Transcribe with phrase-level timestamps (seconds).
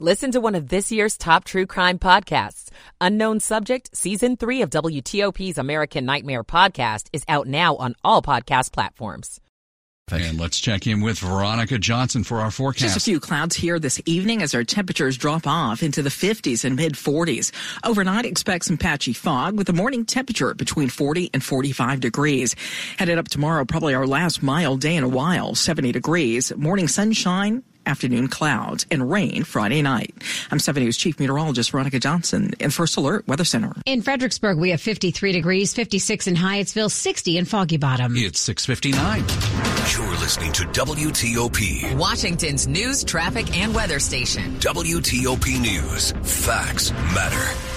[0.00, 2.68] Listen to one of this year's top true crime podcasts.
[3.00, 8.72] Unknown Subject, Season 3 of WTOP's American Nightmare podcast is out now on all podcast
[8.72, 9.40] platforms.
[10.10, 12.82] And let's check in with Veronica Johnson for our forecast.
[12.82, 16.64] Just a few clouds here this evening as our temperatures drop off into the 50s
[16.64, 17.52] and mid 40s.
[17.84, 22.56] Overnight, expect some patchy fog with a morning temperature between 40 and 45 degrees.
[22.98, 26.52] Headed up tomorrow, probably our last mild day in a while, 70 degrees.
[26.56, 30.14] Morning sunshine, afternoon clouds, and rain Friday night.
[30.50, 33.72] I'm 7 News Chief Meteorologist Veronica Johnson in First Alert Weather Center.
[33.86, 38.14] In Fredericksburg, we have 53 degrees, 56 in Hyattsville, 60 in Foggy Bottom.
[38.16, 39.20] It's 659.
[39.92, 41.96] You're listening to WTOP.
[41.96, 44.56] Washington's news, traffic, and weather station.
[44.60, 46.12] WTOP News.
[46.22, 47.73] Facts matter.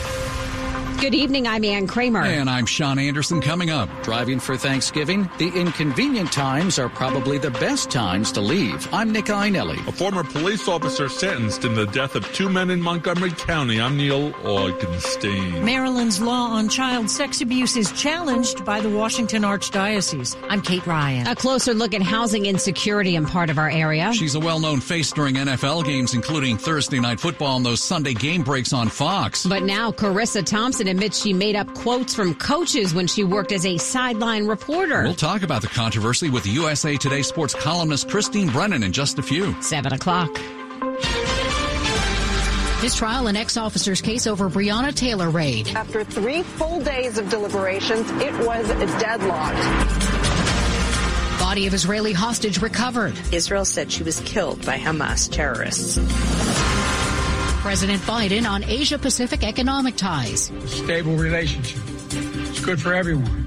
[1.00, 1.48] Good evening.
[1.48, 2.24] I'm Ann Kramer.
[2.24, 3.88] And I'm Sean Anderson coming up.
[4.02, 8.92] Driving for Thanksgiving, the inconvenient times are probably the best times to leave.
[8.92, 9.88] I'm Nick Iannelli.
[9.88, 13.80] A former police officer sentenced in the death of two men in Montgomery County.
[13.80, 15.64] I'm Neil Augenstein.
[15.64, 20.36] Maryland's law on child sex abuse is challenged by the Washington Archdiocese.
[20.50, 21.28] I'm Kate Ryan.
[21.28, 24.12] A closer look at housing insecurity in part of our area.
[24.14, 28.16] She's a well known face during NFL games, including Thursday Night Football and those Sunday
[28.16, 29.46] game breaks on Fox.
[29.46, 33.66] But now, Charissa Thompson admits she made up quotes from coaches when she worked as
[33.66, 35.04] a sideline reporter.
[35.04, 39.24] We'll talk about the controversy with USA Today sports columnist Christine Brennan in just a
[39.24, 39.60] few.
[39.62, 40.30] 7 o'clock.
[42.82, 45.70] This trial, an ex-officer's case over Breonna Taylor raid.
[45.70, 48.68] After three full days of deliberations, it was
[49.02, 49.58] deadlocked.
[51.40, 53.16] Body of Israeli hostage recovered.
[53.32, 55.98] Israel said she was killed by Hamas terrorists.
[57.68, 60.54] President Biden on Asia Pacific economic ties.
[60.68, 61.82] Stable relationship.
[62.48, 63.47] It's good for everyone.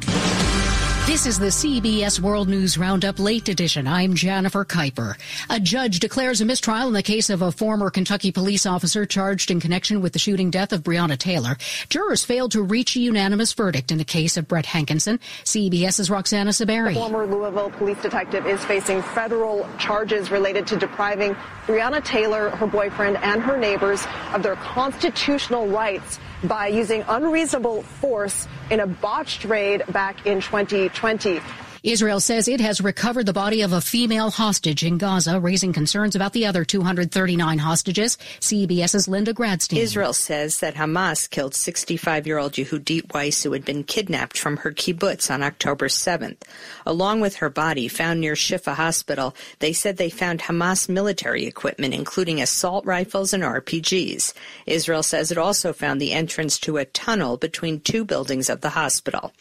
[1.10, 3.88] This is the CBS World News Roundup Late Edition.
[3.88, 5.16] I'm Jennifer Keiper.
[5.50, 9.50] A judge declares a mistrial in the case of a former Kentucky police officer charged
[9.50, 11.56] in connection with the shooting death of Breonna Taylor.
[11.88, 15.18] Jurors failed to reach a unanimous verdict in the case of Brett Hankison.
[15.42, 16.94] CBS's Roxana Saberi.
[16.94, 21.34] Former Louisville police detective is facing federal charges related to depriving
[21.66, 28.48] Breonna Taylor, her boyfriend, and her neighbors of their constitutional rights by using unreasonable force
[28.70, 31.40] in a botched raid back in 2020.
[31.82, 36.14] Israel says it has recovered the body of a female hostage in Gaza, raising concerns
[36.14, 38.18] about the other 239 hostages.
[38.40, 39.78] CBS's Linda Gradstein.
[39.78, 45.30] Israel says that Hamas killed 65-year-old Yehudit Weiss, who had been kidnapped from her kibbutz
[45.30, 46.42] on October 7th.
[46.84, 51.94] Along with her body found near Shifa Hospital, they said they found Hamas military equipment,
[51.94, 54.34] including assault rifles and RPGs.
[54.66, 58.70] Israel says it also found the entrance to a tunnel between two buildings of the
[58.70, 59.32] hospital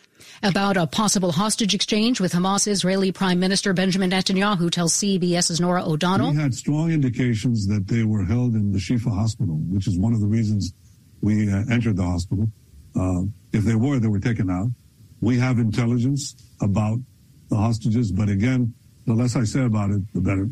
[0.44, 5.86] about a possible hostage exchange with Hamas Israeli Prime Minister Benjamin Netanyahu tells CBS's Norah
[5.86, 6.32] O'Donnell.
[6.32, 10.14] We had strong indications that they were held in the Shifa hospital, which is one
[10.14, 10.74] of the reasons
[11.22, 12.52] we uh, entered the hospital.
[12.96, 14.68] Uh, if they were, they were taken out.
[15.22, 17.00] We have intelligence about
[17.50, 18.74] the hostages, but again,
[19.06, 20.50] the less I say about it, the better.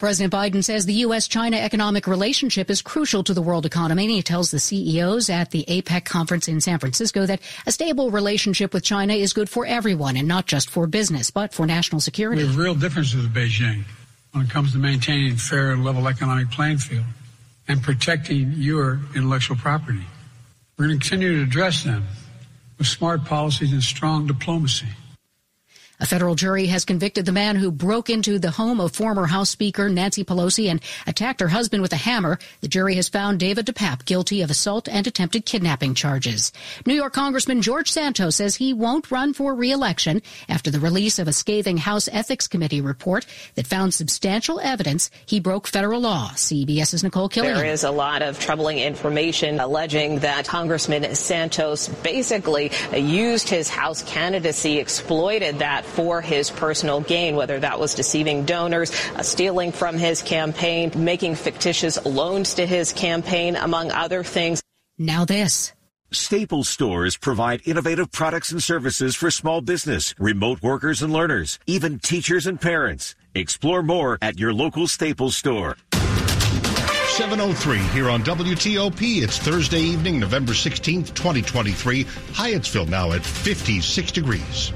[0.00, 1.28] President Biden says the U.S.
[1.28, 4.04] China economic relationship is crucial to the world economy.
[4.04, 8.10] And he tells the CEOs at the APEC conference in San Francisco that a stable
[8.10, 12.00] relationship with China is good for everyone and not just for business, but for national
[12.00, 12.40] security.
[12.40, 13.84] We have real differences with Beijing
[14.32, 17.04] when it comes to maintaining fair and level economic playing field
[17.68, 20.06] and protecting your intellectual property.
[20.78, 22.06] We're going to continue to address them
[22.78, 24.88] with smart policies and strong diplomacy.
[26.00, 29.50] A federal jury has convicted the man who broke into the home of former House
[29.50, 32.38] Speaker Nancy Pelosi and attacked her husband with a hammer.
[32.62, 36.52] The jury has found David DePape guilty of assault and attempted kidnapping charges.
[36.86, 41.28] New York Congressman George Santos says he won't run for re-election after the release of
[41.28, 46.30] a scathing House Ethics Committee report that found substantial evidence he broke federal law.
[46.30, 47.56] CBS's Nicole Killion.
[47.56, 54.02] There is a lot of troubling information alleging that Congressman Santos basically used his House
[54.04, 59.98] candidacy, exploited that for his personal gain, whether that was deceiving donors, uh, stealing from
[59.98, 64.62] his campaign, making fictitious loans to his campaign, among other things.
[64.98, 65.72] Now this.
[66.12, 72.00] Staples stores provide innovative products and services for small business, remote workers and learners, even
[72.00, 73.14] teachers and parents.
[73.32, 75.76] Explore more at your local Staples store.
[77.20, 79.22] 703 here on WTOP.
[79.22, 82.04] It's Thursday evening, November 16th, 2023.
[82.04, 84.72] Hyattsville now at 56 degrees.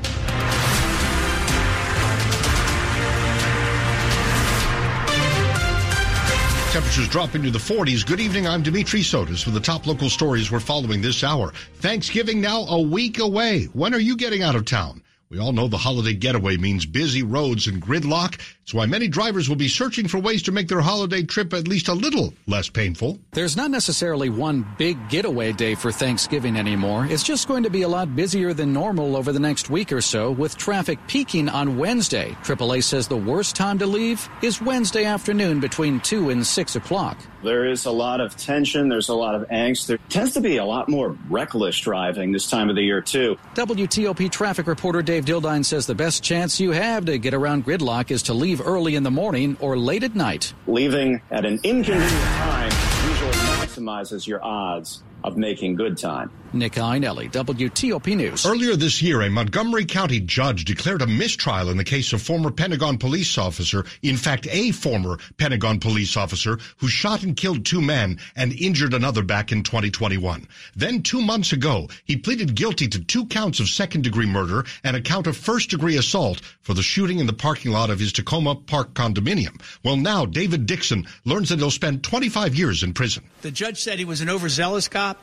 [6.74, 8.04] Temperatures drop into the 40s.
[8.04, 8.48] Good evening.
[8.48, 11.52] I'm Dimitri Sotis with the top local stories we're following this hour.
[11.76, 13.66] Thanksgiving now a week away.
[13.74, 15.00] When are you getting out of town?
[15.34, 18.38] We all know the holiday getaway means busy roads and gridlock.
[18.62, 21.66] It's why many drivers will be searching for ways to make their holiday trip at
[21.66, 23.18] least a little less painful.
[23.32, 27.08] There's not necessarily one big getaway day for Thanksgiving anymore.
[27.10, 30.00] It's just going to be a lot busier than normal over the next week or
[30.00, 32.36] so, with traffic peaking on Wednesday.
[32.44, 37.18] AAA says the worst time to leave is Wednesday afternoon between 2 and 6 o'clock.
[37.44, 38.88] There is a lot of tension.
[38.88, 39.86] There's a lot of angst.
[39.86, 43.36] There tends to be a lot more reckless driving this time of the year, too.
[43.54, 48.10] WTOP traffic reporter Dave Dildine says the best chance you have to get around gridlock
[48.10, 50.54] is to leave early in the morning or late at night.
[50.66, 52.72] Leaving at an inconvenient time
[53.10, 56.30] usually maximizes your odds of making good time.
[56.52, 58.46] Nick Iannelli, WTOP News.
[58.46, 62.52] Earlier this year, a Montgomery County judge declared a mistrial in the case of former
[62.52, 67.80] Pentagon police officer, in fact, a former Pentagon police officer who shot and killed two
[67.80, 70.46] men and injured another back in 2021.
[70.76, 74.94] Then two months ago, he pleaded guilty to two counts of second degree murder and
[74.94, 78.12] a count of first degree assault for the shooting in the parking lot of his
[78.12, 79.60] Takoma Park condominium.
[79.82, 83.24] Well, now David Dixon learns that he'll spend 25 years in prison.
[83.42, 85.13] The judge said he was an overzealous cop.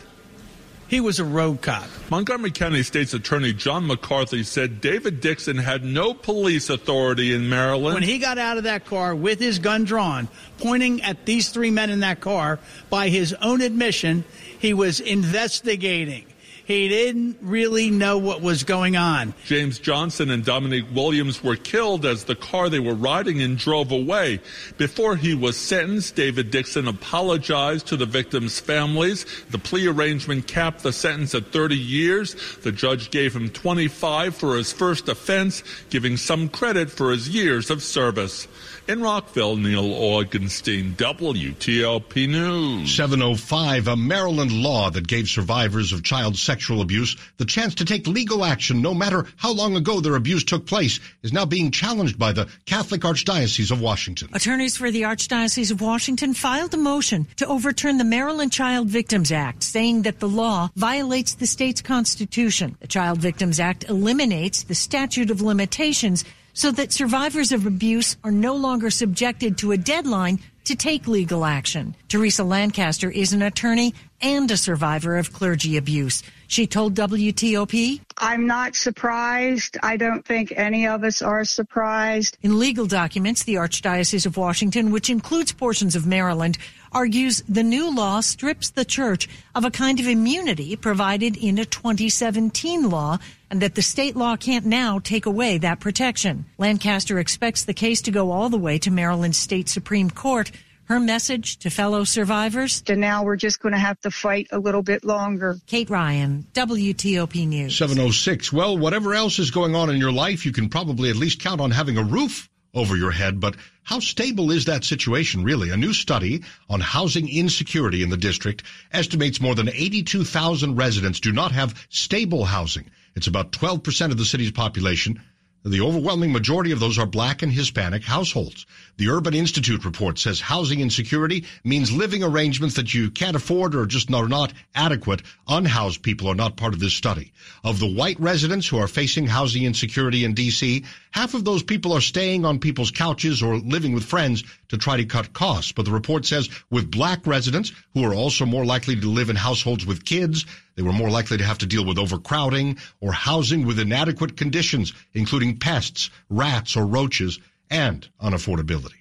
[0.87, 1.87] He was a road cop.
[2.09, 7.93] Montgomery County State's Attorney John McCarthy said David Dixon had no police authority in Maryland.
[7.93, 10.27] When he got out of that car with his gun drawn,
[10.57, 12.59] pointing at these three men in that car,
[12.89, 14.25] by his own admission,
[14.59, 16.25] he was investigating.
[16.71, 19.33] He didn't really know what was going on.
[19.45, 23.91] James Johnson and Dominique Williams were killed as the car they were riding in drove
[23.91, 24.39] away.
[24.77, 29.25] Before he was sentenced, David Dixon apologized to the victims' families.
[29.49, 32.37] The plea arrangement capped the sentence at 30 years.
[32.63, 37.69] The judge gave him 25 for his first offense, giving some credit for his years
[37.69, 38.47] of service.
[38.87, 42.93] In Rockville, Neil Augenstein, WTOP News.
[42.95, 48.07] 705, a Maryland law that gave survivors of child sexual abuse the chance to take
[48.07, 52.17] legal action no matter how long ago their abuse took place is now being challenged
[52.17, 54.29] by the Catholic Archdiocese of Washington.
[54.33, 59.31] Attorneys for the Archdiocese of Washington filed a motion to overturn the Maryland Child Victims
[59.31, 62.75] Act, saying that the law violates the state's constitution.
[62.81, 68.31] The Child Victims Act eliminates the statute of limitations so that survivors of abuse are
[68.31, 71.95] no longer subjected to a deadline to take legal action.
[72.07, 76.21] Teresa Lancaster is an attorney and a survivor of clergy abuse.
[76.47, 79.77] She told WTOP, I'm not surprised.
[79.81, 82.37] I don't think any of us are surprised.
[82.43, 86.57] In legal documents, the Archdiocese of Washington, which includes portions of Maryland,
[86.91, 91.65] argues the new law strips the church of a kind of immunity provided in a
[91.65, 93.17] 2017 law
[93.51, 96.45] and that the state law can't now take away that protection.
[96.57, 100.49] Lancaster expects the case to go all the way to Maryland State Supreme Court.
[100.85, 102.81] Her message to fellow survivors?
[102.87, 105.57] And now we're just going to have to fight a little bit longer.
[105.67, 107.77] Kate Ryan, WTOP News.
[107.77, 108.51] 706.
[108.51, 111.61] Well, whatever else is going on in your life, you can probably at least count
[111.61, 115.71] on having a roof over your head, but how stable is that situation really?
[115.71, 118.63] A new study on housing insecurity in the district
[118.93, 122.89] estimates more than 82,000 residents do not have stable housing.
[123.15, 125.21] It's about 12% of the city's population.
[125.63, 128.65] The overwhelming majority of those are black and Hispanic households.
[128.97, 133.85] The Urban Institute report says housing insecurity means living arrangements that you can't afford or
[133.85, 135.21] just are not adequate.
[135.47, 137.31] Unhoused people are not part of this study.
[137.63, 141.93] Of the white residents who are facing housing insecurity in DC, half of those people
[141.93, 145.71] are staying on people's couches or living with friends to try to cut costs.
[145.71, 149.35] But the report says with black residents who are also more likely to live in
[149.35, 153.65] households with kids, they were more likely to have to deal with overcrowding or housing
[153.65, 157.39] with inadequate conditions, including pests, rats, or roaches,
[157.69, 159.00] and unaffordability.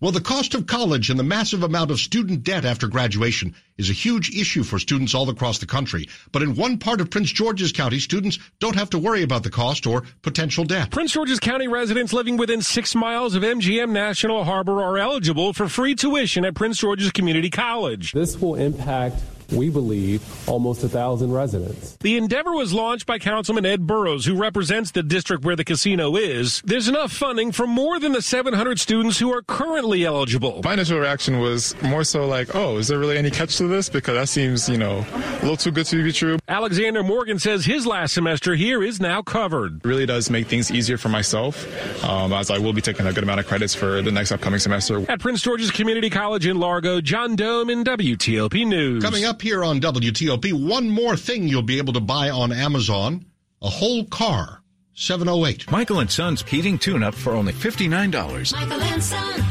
[0.00, 3.90] Well, the cost of college and the massive amount of student debt after graduation is
[3.90, 6.08] a huge issue for students all across the country.
[6.32, 9.50] But in one part of Prince George's County, students don't have to worry about the
[9.50, 10.90] cost or potential debt.
[10.90, 15.68] Prince George's County residents living within six miles of MGM National Harbor are eligible for
[15.68, 18.12] free tuition at Prince George's Community College.
[18.12, 19.16] This will impact
[19.52, 21.96] we believe, almost a thousand residents.
[22.00, 26.16] The endeavor was launched by Councilman Ed Burroughs, who represents the district where the casino
[26.16, 26.62] is.
[26.64, 30.60] There's enough funding for more than the 700 students who are currently eligible.
[30.64, 33.88] My initial reaction was more so like, oh, is there really any catch to this?
[33.88, 36.38] Because that seems, you know, a little too good to be true.
[36.48, 39.76] Alexander Morgan says his last semester here is now covered.
[39.78, 41.66] It really does make things easier for myself,
[42.04, 44.60] um, as I will be taking a good amount of credits for the next upcoming
[44.60, 45.10] semester.
[45.10, 49.02] At Prince George's Community College in Largo, John Domen WTOP News.
[49.02, 53.24] Coming up here on WTOP, one more thing you'll be able to buy on Amazon
[53.62, 54.62] a whole car.
[54.94, 55.70] 708.
[55.70, 58.52] Michael and Son's heating tune up for only $59.
[58.52, 59.47] Michael and Son.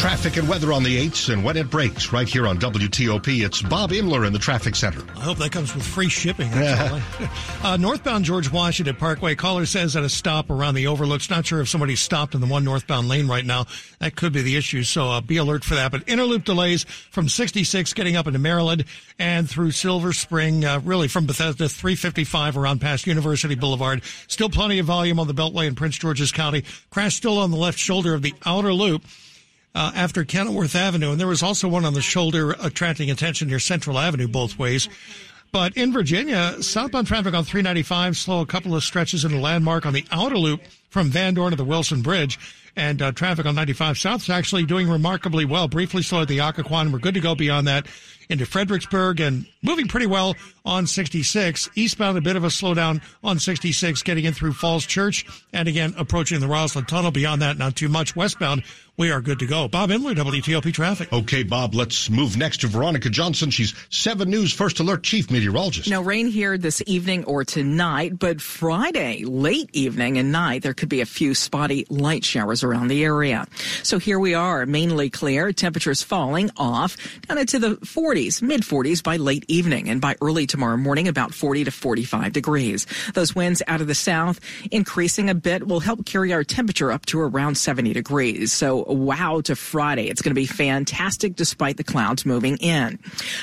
[0.00, 3.44] Traffic and weather on the 8s and when it breaks right here on WTOP.
[3.44, 5.02] It's Bob Imler in the traffic center.
[5.14, 6.50] I hope that comes with free shipping.
[7.62, 9.34] uh, northbound George Washington Parkway.
[9.34, 11.28] Caller says at a stop around the overlooks.
[11.28, 13.66] Not sure if somebody stopped in the one northbound lane right now.
[13.98, 14.84] That could be the issue.
[14.84, 15.92] So uh, be alert for that.
[15.92, 18.86] But inner loop delays from 66 getting up into Maryland
[19.18, 24.02] and through Silver Spring, uh, really from Bethesda 355 around past University Boulevard.
[24.28, 26.64] Still plenty of volume on the Beltway in Prince George's County.
[26.88, 29.02] Crash still on the left shoulder of the outer loop
[29.74, 33.58] uh, after Kenilworth Avenue, and there was also one on the shoulder attracting attention near
[33.58, 34.88] Central Avenue both ways.
[35.52, 39.84] But in Virginia, southbound traffic on 395 slow a couple of stretches in the landmark
[39.84, 42.38] on the outer loop from Van Dorn to the Wilson Bridge.
[42.76, 45.66] And uh, traffic on 95 South is actually doing remarkably well.
[45.66, 46.92] Briefly slow at the Occoquan.
[46.92, 47.86] We're good to go beyond that
[48.30, 51.68] into Fredericksburg and moving pretty well on 66.
[51.74, 55.92] Eastbound, a bit of a slowdown on 66, getting in through Falls Church and again
[55.98, 57.10] approaching the Rosslyn Tunnel.
[57.10, 58.14] Beyond that, not too much.
[58.14, 58.62] Westbound,
[58.96, 59.66] we are good to go.
[59.66, 61.12] Bob Imler, WTOP Traffic.
[61.12, 63.50] Okay, Bob, let's move next to Veronica Johnson.
[63.50, 65.90] She's 7 News First Alert Chief Meteorologist.
[65.90, 70.88] No rain here this evening or tonight, but Friday, late evening and night, there could
[70.88, 73.46] be a few spotty light showers around the area.
[73.82, 76.96] So here we are, mainly clear, temperatures falling off
[77.28, 81.34] down into the 40s, mid 40s by late evening, and by early tomorrow morning, about
[81.34, 82.86] 40 to 45 degrees.
[83.12, 87.04] Those winds out of the south increasing a bit will help carry our temperature up
[87.06, 88.52] to around 70 degrees.
[88.52, 90.08] So wow to Friday.
[90.08, 92.96] It's going to be fantastic despite the clouds moving in.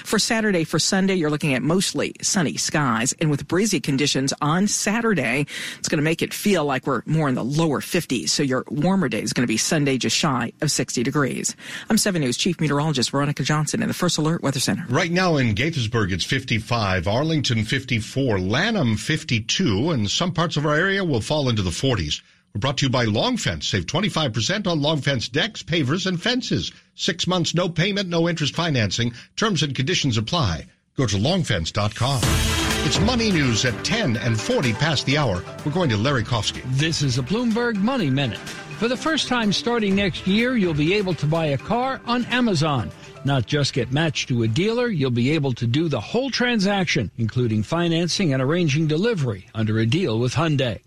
[0.03, 4.67] For Saturday, for Sunday, you're looking at mostly sunny skies and with breezy conditions on
[4.67, 5.46] Saturday,
[5.77, 8.29] it's going to make it feel like we're more in the lower 50s.
[8.29, 11.55] So your warmer day is going to be Sunday just shy of 60 degrees.
[11.89, 14.86] I'm 7 News Chief Meteorologist Veronica Johnson in the First Alert Weather Center.
[14.89, 20.75] Right now in Gaithersburg, it's 55, Arlington 54, Lanham 52, and some parts of our
[20.75, 22.22] area will fall into the 40s.
[22.53, 23.67] We're brought to you by Long Fence.
[23.67, 26.72] Save 25% on Long Fence decks, pavers, and fences.
[26.96, 29.13] Six months, no payment, no interest financing.
[29.36, 30.65] Terms and conditions apply.
[30.96, 32.66] Go to longfence.com.
[32.86, 35.43] It's money news at 10 and 40 past the hour.
[35.65, 36.62] We're going to Larry Kofsky.
[36.77, 38.39] This is a Bloomberg Money Minute.
[38.79, 42.24] For the first time starting next year, you'll be able to buy a car on
[42.25, 42.89] Amazon.
[43.25, 47.12] Not just get matched to a dealer, you'll be able to do the whole transaction,
[47.17, 50.79] including financing and arranging delivery under a deal with Hyundai.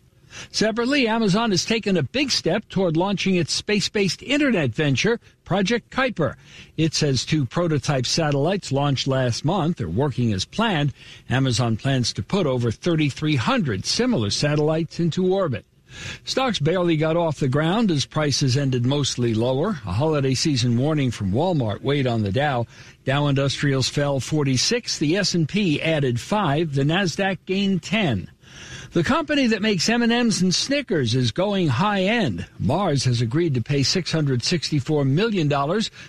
[0.51, 6.37] Separately, Amazon has taken a big step toward launching its space-based internet venture, Project Kuiper.
[6.77, 10.93] It says two prototype satellites launched last month are working as planned.
[11.29, 15.65] Amazon plans to put over 3,300 similar satellites into orbit.
[16.25, 19.71] Stocks barely got off the ground as prices ended mostly lower.
[19.85, 22.67] A holiday season warning from Walmart weighed on the Dow.
[23.05, 28.31] Dow Industrials fell 46, the S&P added 5, the Nasdaq gained 10.
[28.93, 32.47] The company that makes M&Ms and Snickers is going high end.
[32.59, 35.49] Mars has agreed to pay $664 million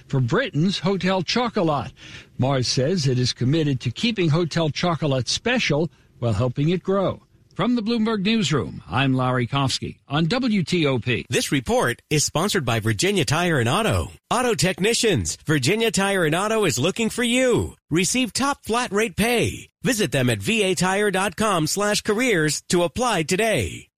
[0.08, 1.92] for Britain's Hotel Chocolat.
[2.40, 7.22] Mars says it is committed to keeping Hotel Chocolat special while helping it grow.
[7.56, 11.26] From the Bloomberg Newsroom, I'm Larry Kofsky on WTOP.
[11.30, 14.14] This report is sponsored by Virginia Tire and Auto.
[14.30, 17.76] Auto technicians, Virginia Tire and Auto is looking for you.
[17.90, 19.70] Receive top flat rate pay.
[19.84, 23.90] Visit them at vatire.com slash careers to apply today.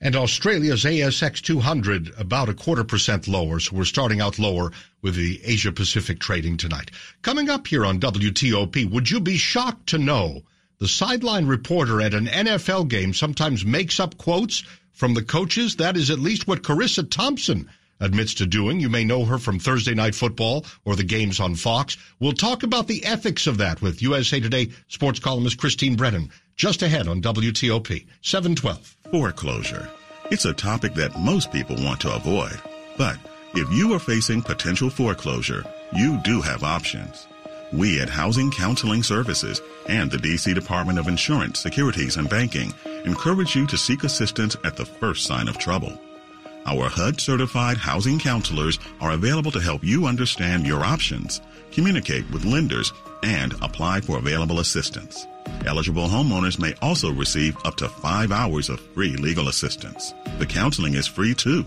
[0.00, 4.70] And Australia's ASX 200 about a quarter percent lower, so we're starting out lower
[5.02, 6.92] with the Asia Pacific trading tonight.
[7.22, 10.42] Coming up here on WTOP, would you be shocked to know
[10.78, 15.76] the sideline reporter at an NFL game sometimes makes up quotes from the coaches.
[15.76, 17.68] That is at least what Charissa Thompson
[18.00, 18.78] admits to doing.
[18.80, 21.96] You may know her from Thursday Night Football or the games on Fox.
[22.20, 26.82] We'll talk about the ethics of that with USA Today sports columnist Christine Brennan just
[26.82, 28.96] ahead on WTOP 712.
[29.10, 29.90] Foreclosure.
[30.30, 32.60] It's a topic that most people want to avoid.
[32.96, 33.18] But
[33.54, 37.26] if you are facing potential foreclosure, you do have options.
[37.72, 42.72] We at Housing Counseling Services and the DC Department of Insurance, Securities, and Banking
[43.04, 45.98] encourage you to seek assistance at the first sign of trouble.
[46.66, 51.40] Our HUD certified housing counselors are available to help you understand your options,
[51.72, 52.92] communicate with lenders,
[53.22, 55.26] and apply for available assistance.
[55.64, 60.12] Eligible homeowners may also receive up to five hours of free legal assistance.
[60.38, 61.64] The counseling is free too.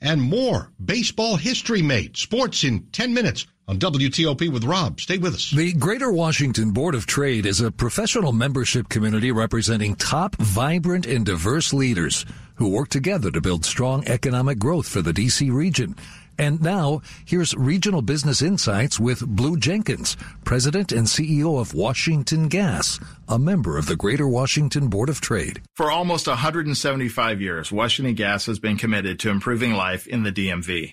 [0.02, 2.18] And more baseball history made.
[2.18, 5.00] Sports in 10 minutes on WTOP with Rob.
[5.00, 5.52] Stay with us.
[5.52, 11.26] The Greater Washington Board of Trade is a professional membership community representing top, vibrant, and
[11.26, 15.96] diverse leaders who work together to build strong economic growth for the DC region.
[16.38, 23.00] And now, here's Regional Business Insights with Blue Jenkins, President and CEO of Washington Gas,
[23.28, 25.62] a member of the Greater Washington Board of Trade.
[25.76, 30.92] For almost 175 years, Washington Gas has been committed to improving life in the DMV.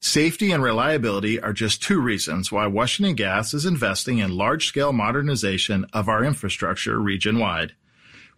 [0.00, 4.92] Safety and reliability are just two reasons why Washington Gas is investing in large scale
[4.92, 7.72] modernization of our infrastructure region wide.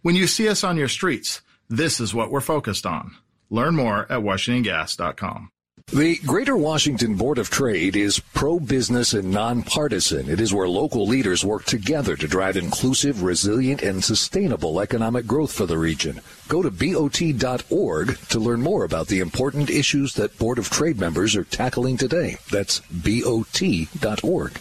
[0.01, 3.15] When you see us on your streets, this is what we're focused on.
[3.49, 5.49] Learn more at WashingtonGas.com.
[5.93, 10.29] The Greater Washington Board of Trade is pro-business and nonpartisan.
[10.29, 15.53] It is where local leaders work together to drive inclusive, resilient, and sustainable economic growth
[15.53, 16.19] for the region.
[16.49, 21.37] Go to BOT.org to learn more about the important issues that Board of Trade members
[21.37, 22.35] are tackling today.
[22.51, 24.59] That's BOT.org.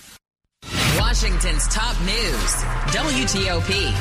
[0.97, 2.53] Washington's top news,
[2.95, 3.93] WTOP.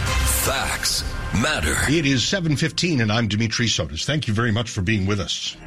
[0.46, 1.04] Facts
[1.42, 1.76] matter.
[1.90, 4.06] It is 7:15 and I'm Dimitri Sotis.
[4.06, 5.58] Thank you very much for being with us.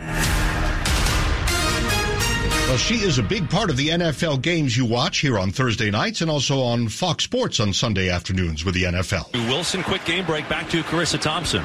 [2.68, 5.90] Well, she is a big part of the NFL games you watch here on Thursday
[5.90, 9.32] nights and also on Fox Sports on Sunday afternoons with the NFL.
[9.48, 11.64] Wilson, quick game break back to Charissa Thompson.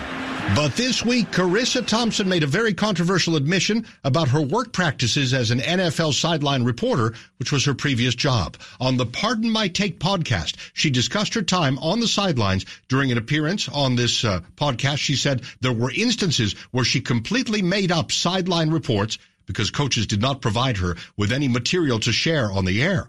[0.55, 5.51] But this week, Charissa Thompson made a very controversial admission about her work practices as
[5.51, 8.55] an NFL sideline reporter, which was her previous job.
[8.79, 13.17] On the Pardon My Take podcast, she discussed her time on the sidelines during an
[13.17, 14.99] appearance on this uh, podcast.
[14.99, 20.21] She said there were instances where she completely made up sideline reports because coaches did
[20.21, 23.07] not provide her with any material to share on the air.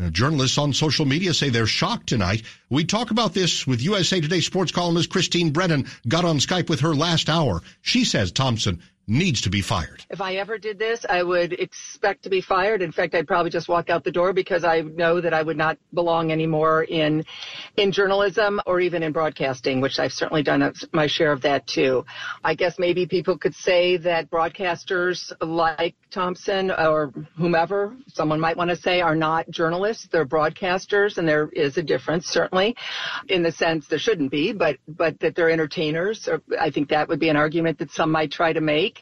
[0.00, 2.42] Uh, journalists on social media say they're shocked tonight.
[2.70, 5.86] We talk about this with USA Today sports columnist Christine Brennan.
[6.08, 7.62] Got on Skype with her last hour.
[7.82, 8.80] She says Thompson
[9.12, 10.04] needs to be fired.
[10.10, 12.82] If I ever did this, I would expect to be fired.
[12.82, 15.56] In fact, I'd probably just walk out the door because I know that I would
[15.56, 17.24] not belong anymore in
[17.76, 22.04] in journalism or even in broadcasting, which I've certainly done my share of that too.
[22.42, 28.70] I guess maybe people could say that broadcasters like Thompson or whomever, someone might want
[28.70, 30.08] to say, are not journalists.
[30.10, 32.76] They're broadcasters, and there is a difference certainly
[33.28, 36.28] in the sense there shouldn't be, but but that they're entertainers.
[36.28, 39.01] Or I think that would be an argument that some might try to make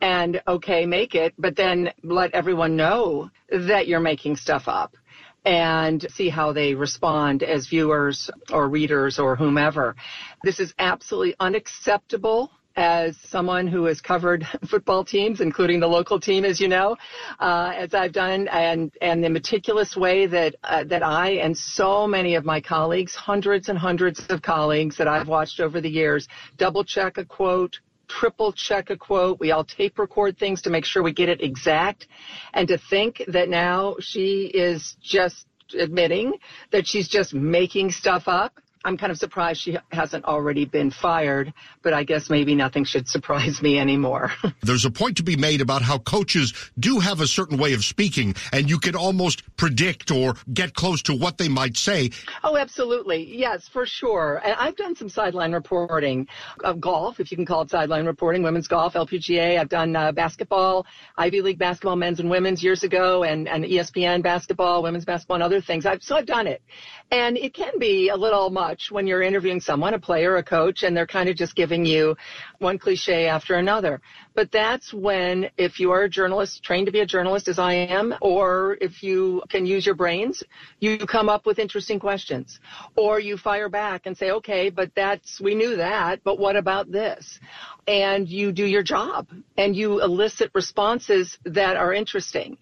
[0.00, 4.96] and okay, make it, but then let everyone know that you're making stuff up
[5.44, 9.96] and see how they respond as viewers or readers or whomever.
[10.44, 16.44] This is absolutely unacceptable as someone who has covered football teams, including the local team,
[16.44, 16.96] as you know,
[17.40, 22.06] uh, as I've done, and and the meticulous way that uh, that I and so
[22.06, 26.28] many of my colleagues, hundreds and hundreds of colleagues that I've watched over the years,
[26.56, 27.78] double check a quote,
[28.18, 29.38] triple check a quote.
[29.40, 32.08] We all tape record things to make sure we get it exact.
[32.52, 35.46] And to think that now she is just
[35.78, 36.34] admitting
[36.72, 41.52] that she's just making stuff up I'm kind of surprised she hasn't already been fired,
[41.82, 44.32] but I guess maybe nothing should surprise me anymore.
[44.62, 47.84] There's a point to be made about how coaches do have a certain way of
[47.84, 52.10] speaking, and you can almost predict or get close to what they might say.
[52.42, 53.36] Oh, absolutely.
[53.36, 54.40] Yes, for sure.
[54.42, 56.26] And I've done some sideline reporting
[56.64, 59.58] of golf, if you can call it sideline reporting, women's golf, LPGA.
[59.58, 60.86] I've done uh, basketball,
[61.18, 65.44] Ivy League basketball, men's and women's years ago, and, and ESPN basketball, women's basketball, and
[65.44, 65.84] other things.
[65.84, 66.62] I've, so I've done it.
[67.10, 70.82] And it can be a little much when you're interviewing someone, a player, a coach,
[70.82, 72.16] and they're kind of just giving you
[72.58, 74.00] one cliche after another.
[74.34, 77.74] But that's when, if you are a journalist, trained to be a journalist as I
[77.74, 80.42] am, or if you can use your brains,
[80.78, 82.60] you come up with interesting questions.
[82.96, 86.90] Or you fire back and say, okay, but that's, we knew that, but what about
[86.90, 87.40] this?
[87.86, 92.56] And you do your job and you elicit responses that are interesting.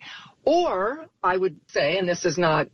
[0.48, 2.68] Or I would say, and this is not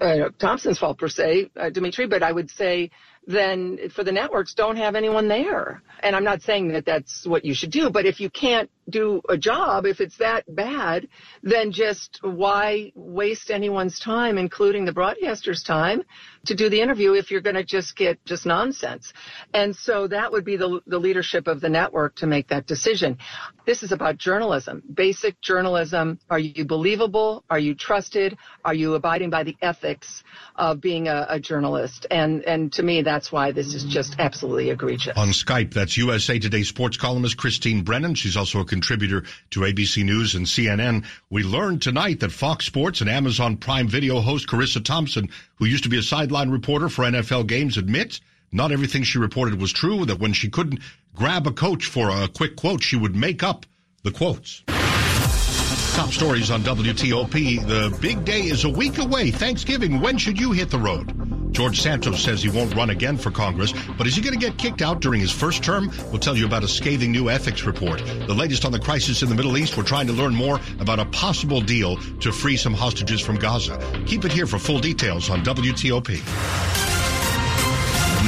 [0.00, 2.92] uh, Thompson's fault per se, uh, Dimitri, but I would say
[3.26, 5.82] then for the networks, don't have anyone there.
[5.98, 9.22] And I'm not saying that that's what you should do, but if you can't do
[9.28, 11.08] a job, if it's that bad,
[11.42, 16.02] then just why waste anyone's time, including the broadcaster's time,
[16.46, 19.12] to do the interview if you're going to just get just nonsense.
[19.54, 23.18] And so that would be the, the leadership of the network to make that decision.
[23.64, 26.18] This is about journalism, basic journalism.
[26.28, 27.44] Are you believable?
[27.48, 28.36] Are you trusted?
[28.64, 30.24] Are you abiding by the ethics
[30.56, 32.06] of being a, a journalist?
[32.10, 35.16] And, and to me, that's why this is just absolutely egregious.
[35.16, 38.16] On Skype, that's USA Today sports columnist Christine Brennan.
[38.16, 41.04] She's also a contributor to ABC News and CNN.
[41.28, 45.82] We learned tonight that Fox Sports and Amazon Prime Video host Charissa Thompson, who used
[45.82, 50.06] to be a sideline reporter for NFL games, admits not everything she reported was true,
[50.06, 50.80] that when she couldn't
[51.14, 53.66] grab a coach for a quick quote, she would make up
[54.04, 54.62] the quotes.
[55.94, 57.66] Top stories on WTOP.
[57.66, 59.30] The big day is a week away.
[59.30, 60.00] Thanksgiving.
[60.00, 61.31] When should you hit the road?
[61.52, 64.58] George Santos says he won't run again for Congress, but is he going to get
[64.58, 65.92] kicked out during his first term?
[66.10, 67.98] We'll tell you about a scathing new ethics report.
[68.04, 69.76] The latest on the crisis in the Middle East.
[69.76, 73.78] We're trying to learn more about a possible deal to free some hostages from Gaza.
[74.06, 76.91] Keep it here for full details on WTOP.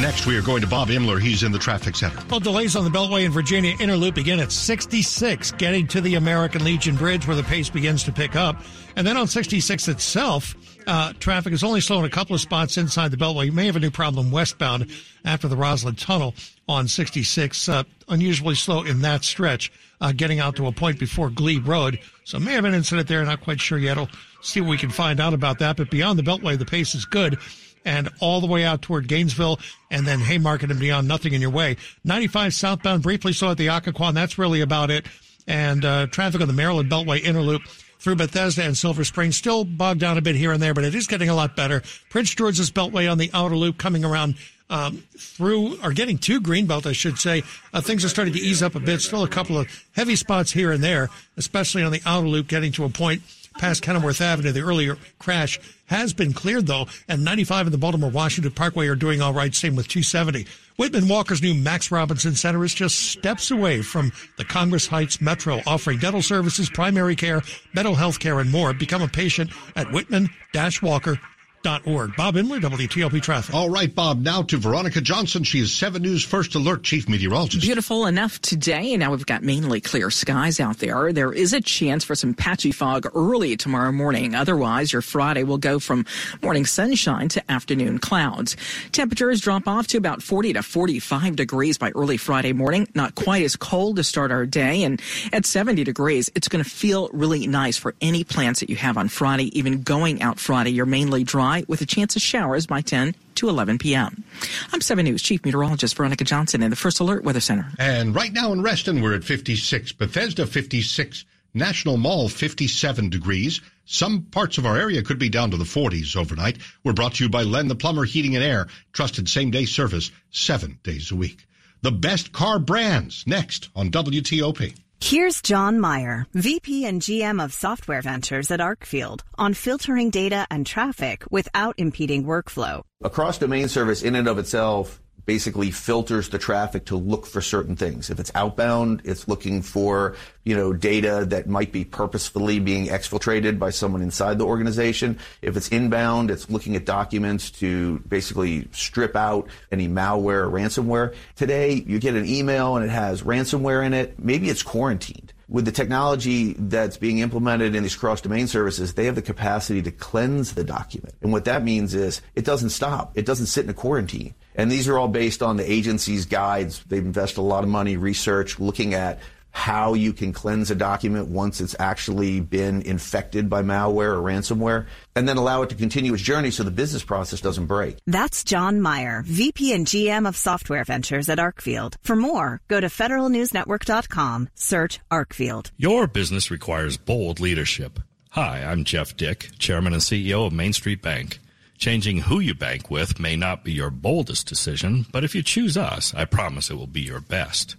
[0.01, 1.21] Next, we are going to Bob Imler.
[1.21, 2.21] He's in the traffic center.
[2.29, 6.17] Well, delays on the Beltway in Virginia Inner loop begin at 66, getting to the
[6.17, 8.63] American Legion Bridge where the pace begins to pick up.
[8.97, 10.55] And then on 66 itself,
[10.87, 13.47] uh, traffic is only slow in a couple of spots inside the Beltway.
[13.47, 14.91] You may have a new problem westbound
[15.25, 16.35] after the Rosslyn Tunnel
[16.69, 17.69] on 66.
[17.69, 21.99] Uh, unusually slow in that stretch, uh, getting out to a point before Glebe Road.
[22.25, 23.25] So may have an incident there.
[23.25, 23.97] Not quite sure yet.
[23.97, 24.11] We'll
[24.43, 25.77] see what we can find out about that.
[25.77, 27.39] But beyond the Beltway, the pace is good
[27.85, 29.59] and all the way out toward Gainesville
[29.91, 31.77] and then Haymarket and beyond, nothing in your way.
[32.05, 34.15] 95 southbound, briefly saw at the Occoquan.
[34.15, 35.07] That's really about it.
[35.47, 37.63] And uh, traffic on the Maryland Beltway Inner loop
[37.99, 40.95] through Bethesda and Silver Spring still bogged down a bit here and there, but it
[40.95, 41.83] is getting a lot better.
[42.11, 44.37] Prince George's Beltway on the outer loop coming around
[44.71, 47.43] um, through or getting to Greenbelt, I should say.
[47.73, 49.01] Uh, things are starting to ease up a bit.
[49.01, 52.73] Still a couple of heavy spots here and there, especially on the outer loop, getting
[52.73, 53.23] to a point
[53.59, 54.53] past Kenilworth Avenue.
[54.53, 58.97] The earlier crash has been cleared though, and 95 and the Baltimore Washington Parkway are
[58.97, 59.55] doing all right.
[59.55, 60.47] Same with 270.
[60.77, 65.61] Whitman Walker's new Max Robinson Center is just steps away from the Congress Heights Metro,
[65.67, 67.43] offering dental services, primary care,
[67.75, 68.73] mental health care, and more.
[68.73, 71.21] Become a patient at Whitman-Walker
[71.65, 72.15] Org.
[72.15, 73.55] Bob Imler, WTOP Traffic.
[73.55, 74.21] All right, Bob.
[74.21, 75.45] Now to Veronica Johnson.
[75.45, 77.65] She is 7 News First Alert Chief Meteorologist.
[77.65, 78.95] Beautiful enough today.
[78.99, 81.11] Now we've got mainly clear skies out there.
[81.11, 84.35] There is a chance for some patchy fog early tomorrow morning.
[84.35, 86.05] Otherwise, your Friday will go from
[86.43, 88.59] morning sunshine to afternoon clouds.
[88.93, 92.89] Temperatures drop off to about 40 to 45 degrees by early Friday morning.
[92.95, 94.83] Not quite as cold to start our day.
[94.83, 95.01] And
[95.33, 98.99] at 70 degrees, it's going to feel really nice for any plans that you have
[98.99, 99.57] on Friday.
[99.59, 103.49] Even going out Friday, you're mainly dry with a chance of showers by 10 to
[103.49, 104.25] 11 p.m.
[104.73, 107.71] I'm 7 News Chief Meteorologist Veronica Johnson in the First Alert Weather Center.
[107.79, 109.93] And right now in Reston, we're at 56.
[109.93, 111.25] Bethesda, 56.
[111.55, 113.61] National Mall, 57 degrees.
[113.87, 116.59] Some parts of our area could be down to the 40s overnight.
[116.83, 118.67] We're brought to you by Len the Plumber Heating and Air.
[118.93, 121.47] Trusted same day service, seven days a week.
[121.83, 124.75] The best car brands next on WTOP.
[125.01, 130.67] Here's John Meyer, VP and GM of Software Ventures at Arcfield, on filtering data and
[130.67, 132.83] traffic without impeding workflow.
[133.03, 137.41] A cross domain service in and of itself basically filters the traffic to look for
[137.41, 138.11] certain things.
[138.11, 143.59] If it's outbound, it's looking for, you know, data that might be purposefully being exfiltrated
[143.59, 145.19] by someone inside the organization.
[145.43, 151.15] If it's inbound, it's looking at documents to basically strip out any malware or ransomware.
[151.37, 154.19] Today, you get an email and it has ransomware in it.
[154.19, 159.05] Maybe it's quarantined with the technology that's being implemented in these cross domain services, they
[159.05, 161.15] have the capacity to cleanse the document.
[161.21, 163.13] And what that means is it doesn't stop.
[163.17, 164.35] It doesn't sit in a quarantine.
[164.55, 166.83] And these are all based on the agency's guides.
[166.85, 169.19] They've invested a lot of money, research, looking at
[169.55, 174.87] how you can cleanse a document once it's actually been infected by malware or ransomware,
[175.15, 177.97] and then allow it to continue its journey so the business process doesn't break.
[178.05, 181.95] That's John Meyer, VP and GM of Software Ventures at Arcfield.
[182.03, 185.71] For more, go to federalnewsnetwork.com, search Arcfield.
[185.77, 188.01] Your business requires bold leadership.
[188.31, 191.39] Hi, I'm Jeff Dick, Chairman and CEO of Main Street Bank.
[191.79, 195.77] Changing who you bank with may not be your boldest decision, but if you choose
[195.77, 197.77] us, I promise it will be your best.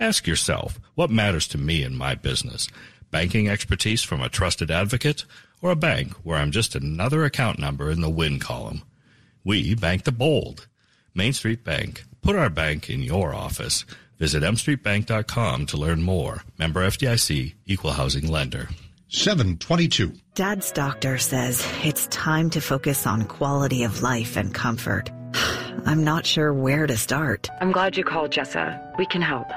[0.00, 2.68] Ask yourself, what matters to me in my business?
[3.10, 5.26] Banking expertise from a trusted advocate
[5.60, 8.82] or a bank where I'm just another account number in the win column?
[9.44, 10.68] We bank the bold.
[11.14, 12.04] Main Street Bank.
[12.22, 13.84] Put our bank in your office.
[14.18, 16.44] Visit mstreetbank.com to learn more.
[16.58, 18.68] Member FDIC, equal housing lender.
[19.08, 20.14] 722.
[20.34, 25.10] Dad's doctor says it's time to focus on quality of life and comfort.
[25.84, 27.50] I'm not sure where to start.
[27.60, 28.96] I'm glad you called, Jessa.
[28.96, 29.50] We can help.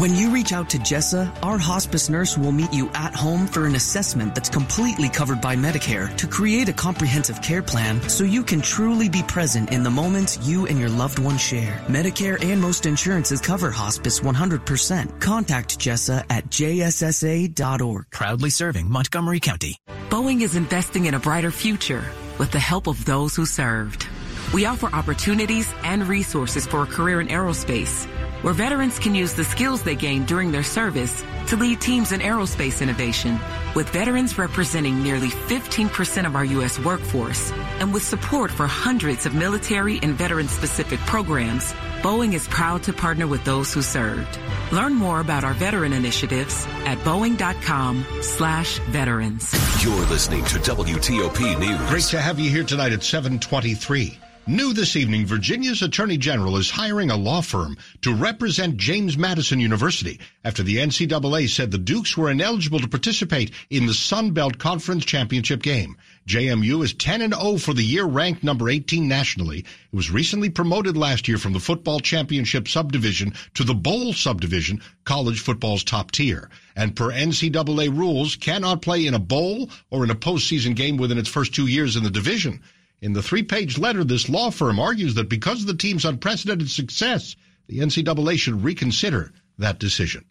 [0.00, 3.66] When you reach out to Jessa, our hospice nurse will meet you at home for
[3.66, 8.42] an assessment that's completely covered by Medicare to create a comprehensive care plan so you
[8.42, 11.84] can truly be present in the moments you and your loved one share.
[11.86, 15.20] Medicare and most insurances cover hospice 100%.
[15.20, 18.06] Contact Jessa at jssa.org.
[18.10, 19.76] Proudly serving Montgomery County.
[20.08, 22.04] Boeing is investing in a brighter future
[22.38, 24.06] with the help of those who served
[24.52, 28.08] We offer opportunities and resources for a career in aerospace,
[28.42, 32.20] where veterans can use the skills they gained during their service to lead teams in
[32.20, 33.38] aerospace innovation.
[33.74, 36.78] With veterans representing nearly 15% of our U.S.
[36.78, 41.72] workforce, and with support for hundreds of military and veteran-specific programs,
[42.02, 44.38] Boeing is proud to partner with those who served.
[44.72, 49.52] Learn more about our veteran initiatives at boeing.com slash veterans.
[49.84, 51.90] You're listening to WTOP News.
[51.90, 54.18] Great to have you here tonight at 723.
[54.46, 59.60] New this evening, Virginia's Attorney General is hiring a law firm to represent James Madison
[59.60, 64.58] University after the NCAA said the Dukes were ineligible to participate in the Sun Belt
[64.58, 65.94] Conference Championship game.
[66.26, 69.58] JMU is 10 and 0 for the year, ranked number 18 nationally.
[69.58, 74.80] It was recently promoted last year from the football championship subdivision to the bowl subdivision,
[75.04, 76.48] college football's top tier.
[76.74, 81.18] And per NCAA rules, cannot play in a bowl or in a postseason game within
[81.18, 82.62] its first two years in the division.
[83.02, 86.70] In the three page letter, this law firm argues that because of the team's unprecedented
[86.70, 87.34] success,
[87.66, 90.24] the NCAA should reconsider that decision.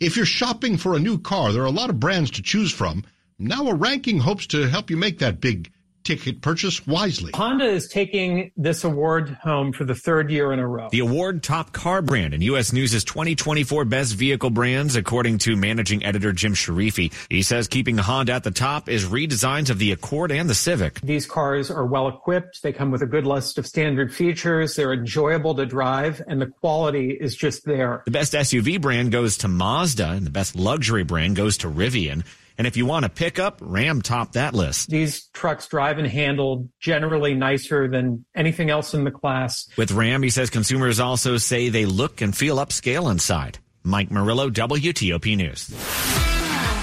[0.00, 2.72] If you're shopping for a new car, there are a lot of brands to choose
[2.72, 3.04] from.
[3.38, 5.71] Now a ranking hopes to help you make that big
[6.04, 7.32] ticket purchase wisely.
[7.34, 10.88] Honda is taking this award home for the third year in a row.
[10.90, 12.72] The award top car brand in U.S.
[12.72, 17.12] News' 2024 best vehicle brands, according to managing editor Jim Sharifi.
[17.28, 21.00] He says keeping Honda at the top is redesigns of the Accord and the Civic.
[21.00, 22.62] These cars are well equipped.
[22.62, 24.76] They come with a good list of standard features.
[24.76, 28.02] They're enjoyable to drive and the quality is just there.
[28.04, 32.24] The best SUV brand goes to Mazda and the best luxury brand goes to Rivian.
[32.58, 34.90] And if you want a pickup, Ram topped that list.
[34.90, 39.68] These trucks drive and handle generally nicer than anything else in the class.
[39.76, 43.58] With Ram, he says consumers also say they look and feel upscale inside.
[43.84, 45.62] Mike Murillo, WTOP News.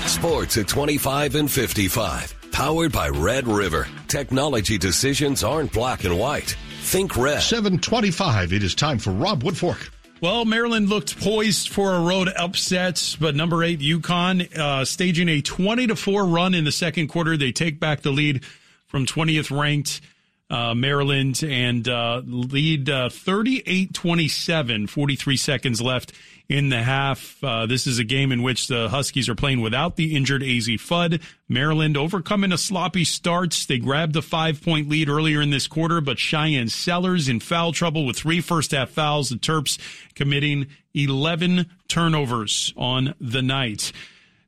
[0.09, 2.35] Sports at 25 and 55.
[2.51, 3.87] Powered by Red River.
[4.07, 6.57] Technology decisions aren't black and white.
[6.81, 7.41] Think red.
[7.41, 8.51] 725.
[8.51, 9.89] It is time for Rob Woodfork.
[10.21, 15.41] Well, Maryland looked poised for a road upset, but number eight UConn uh, staging a
[15.41, 17.37] twenty to four run in the second quarter.
[17.37, 18.43] They take back the lead
[18.87, 20.01] from twentieth ranked
[20.49, 26.11] uh, Maryland and uh, lead uh, 38-27, 43 seconds left
[26.49, 27.41] in the half.
[27.43, 30.75] Uh, this is a game in which the Huskies are playing without the injured Azzi
[30.75, 31.21] Fudd.
[31.47, 33.65] Maryland overcoming a sloppy start.
[33.67, 37.71] They grabbed a five point lead earlier in this quarter, but Shyanne Sellers in foul
[37.71, 39.29] trouble with three first half fouls.
[39.29, 39.77] The Terps
[40.15, 43.91] committing 11 turnovers on the night.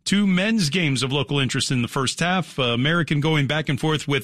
[0.04, 2.58] Two men's games of local interest in the first half.
[2.58, 4.20] Uh, American going back and forth with